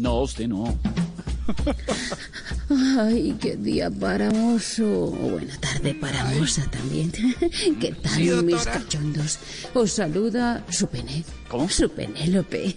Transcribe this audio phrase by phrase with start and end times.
[0.00, 0.78] No, usted no.
[2.70, 5.10] Ay, qué día para mozo.
[5.10, 7.12] Buena tarde para moza también.
[7.80, 9.38] ¿Qué tal, Sí, mis cachondos?
[9.74, 11.22] Os saluda su pene.
[11.50, 11.68] ¿Cómo?
[11.68, 12.76] Su Penélope.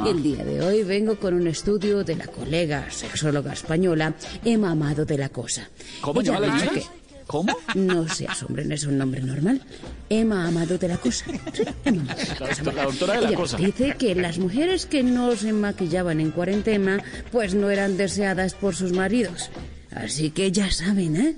[0.00, 0.04] Ah.
[0.08, 4.14] El día de hoy vengo con un estudio de la colega sexóloga española
[4.44, 5.66] Emma Amado de la Cosa.
[6.02, 6.99] ¿Cómo Ella llama la
[7.30, 7.56] ¿Cómo?
[7.76, 9.60] No se asombren, es un nombre normal.
[10.08, 11.26] Emma Amado de la Cosa.
[11.52, 12.62] Sí, Emma Amado de la La Cosa.
[12.64, 13.56] doctora- la doctora de la Ella Cosa.
[13.58, 18.74] Dice que las mujeres que no se maquillaban en cuarentena, pues no eran deseadas por
[18.74, 19.48] sus maridos.
[19.92, 21.36] Así que ya saben, ¿eh?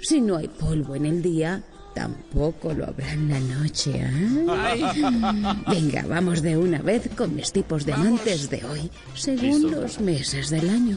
[0.00, 1.62] Si no hay polvo en el día,
[1.94, 4.46] tampoco lo habrá en la noche, ¿eh?
[5.68, 9.80] Venga, vamos de una vez con mis tipos de amantes de hoy, según Listo.
[9.82, 10.96] los meses del año.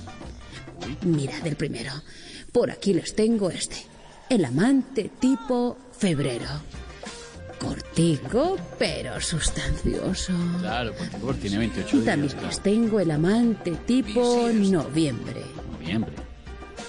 [1.02, 1.92] Mirad el primero.
[2.53, 3.75] Por aquí les tengo este.
[4.30, 6.47] El amante tipo febrero.
[7.59, 10.34] Cortico, pero sustancioso.
[10.59, 12.06] Claro, porque tiene 28 días.
[12.06, 15.42] También les tengo el amante tipo noviembre.
[15.72, 16.14] Noviembre.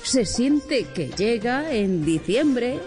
[0.03, 2.81] Se siente que llega en diciembre.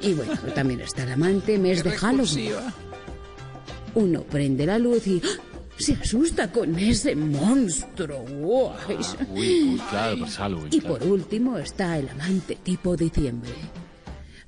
[0.00, 2.54] Y bueno, también está el amante mes de Halloween.
[3.94, 5.43] Uno prende la luz y ¡ah!
[5.76, 8.24] Se asusta con ese monstruo.
[8.28, 8.98] Guay.
[9.30, 10.68] Uy, uy, claro, pues Halloween.
[10.70, 10.98] Y claro.
[10.98, 13.52] por último está el amante tipo diciembre.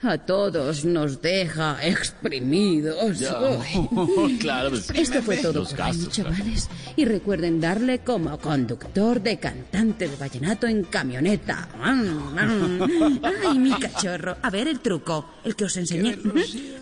[0.02, 3.18] A todos nos deja exprimidos.
[3.18, 3.34] Ya.
[4.38, 5.96] Claro, pues, Esto fue todo por claro.
[6.10, 6.68] chavales.
[6.96, 11.68] Y recuerden darle como conductor de cantante de vallenato en camioneta.
[11.82, 14.36] Ay, mi cachorro.
[14.42, 16.16] A ver el truco, el que os enseñé.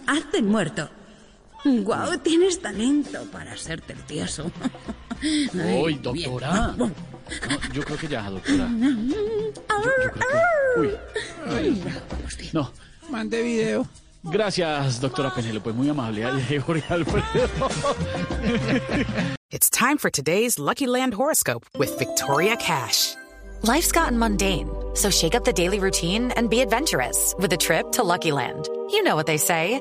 [0.07, 0.91] Hazte muerto.
[1.65, 4.51] Guau, tienes talento para ser tertioso.
[5.83, 6.75] Uy, doctora.
[6.77, 6.91] No,
[7.73, 8.69] yo creo que ya, doctora.
[8.69, 10.81] Yo, yo creo que...
[10.81, 10.91] Uy,
[11.47, 12.51] Ay, vamos bien.
[12.53, 12.71] no.
[13.11, 13.87] Mande video.
[14.23, 16.25] Gracias, doctora Penélope, muy amable.
[16.25, 17.49] Ay, Jorge Alfredo.
[19.51, 23.15] It's time for today's Lucky Land horoscope with Victoria Cash.
[23.63, 27.93] Life's gotten mundane, so shake up the daily routine and be adventurous with a trip
[27.93, 28.69] to Lucky Land.
[28.91, 29.81] You know what they say